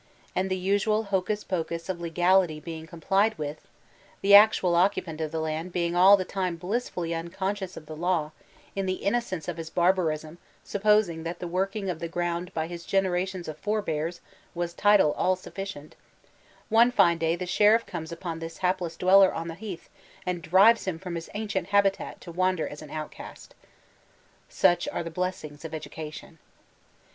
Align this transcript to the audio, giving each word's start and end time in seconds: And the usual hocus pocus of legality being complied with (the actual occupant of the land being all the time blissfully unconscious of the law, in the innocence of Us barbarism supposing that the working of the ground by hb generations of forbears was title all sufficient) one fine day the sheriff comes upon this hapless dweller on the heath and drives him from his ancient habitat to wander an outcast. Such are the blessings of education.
And 0.35 0.49
the 0.49 0.57
usual 0.57 1.03
hocus 1.03 1.43
pocus 1.43 1.87
of 1.87 2.01
legality 2.01 2.59
being 2.59 2.87
complied 2.87 3.37
with 3.37 3.67
(the 4.21 4.33
actual 4.33 4.73
occupant 4.75 5.21
of 5.21 5.31
the 5.31 5.39
land 5.39 5.71
being 5.71 5.95
all 5.95 6.17
the 6.17 6.25
time 6.25 6.55
blissfully 6.55 7.13
unconscious 7.13 7.77
of 7.77 7.85
the 7.85 7.95
law, 7.95 8.31
in 8.75 8.87
the 8.87 8.93
innocence 9.05 9.47
of 9.47 9.59
Us 9.59 9.69
barbarism 9.69 10.39
supposing 10.63 11.21
that 11.21 11.37
the 11.37 11.47
working 11.47 11.87
of 11.87 11.99
the 11.99 12.07
ground 12.07 12.51
by 12.51 12.67
hb 12.67 12.87
generations 12.87 13.47
of 13.47 13.59
forbears 13.59 14.21
was 14.55 14.73
title 14.73 15.13
all 15.13 15.35
sufficient) 15.35 15.95
one 16.69 16.89
fine 16.91 17.19
day 17.19 17.35
the 17.35 17.45
sheriff 17.45 17.85
comes 17.85 18.11
upon 18.11 18.39
this 18.39 18.57
hapless 18.57 18.97
dweller 18.97 19.31
on 19.31 19.49
the 19.49 19.53
heath 19.53 19.87
and 20.25 20.41
drives 20.41 20.85
him 20.85 20.97
from 20.97 21.13
his 21.13 21.29
ancient 21.35 21.67
habitat 21.67 22.19
to 22.21 22.31
wander 22.31 22.65
an 22.65 22.89
outcast. 22.89 23.53
Such 24.49 24.87
are 24.87 25.03
the 25.03 25.11
blessings 25.11 25.63
of 25.63 25.75
education. 25.75 26.39